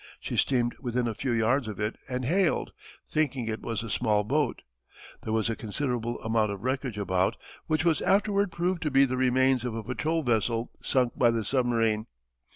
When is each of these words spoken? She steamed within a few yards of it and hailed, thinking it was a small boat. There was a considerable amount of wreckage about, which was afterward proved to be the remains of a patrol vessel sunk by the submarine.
She 0.19 0.35
steamed 0.35 0.73
within 0.79 1.07
a 1.07 1.13
few 1.13 1.31
yards 1.31 1.67
of 1.67 1.79
it 1.79 1.95
and 2.09 2.25
hailed, 2.25 2.71
thinking 3.07 3.47
it 3.47 3.61
was 3.61 3.83
a 3.83 3.89
small 3.91 4.23
boat. 4.23 4.63
There 5.21 5.31
was 5.31 5.47
a 5.47 5.55
considerable 5.55 6.19
amount 6.23 6.49
of 6.51 6.63
wreckage 6.63 6.97
about, 6.97 7.37
which 7.67 7.85
was 7.85 8.01
afterward 8.01 8.51
proved 8.51 8.81
to 8.81 8.89
be 8.89 9.05
the 9.05 9.15
remains 9.15 9.63
of 9.63 9.75
a 9.75 9.83
patrol 9.83 10.23
vessel 10.23 10.71
sunk 10.81 11.13
by 11.19 11.29
the 11.29 11.45
submarine. 11.45 12.07